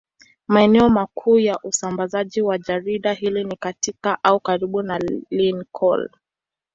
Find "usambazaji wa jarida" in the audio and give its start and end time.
1.63-3.13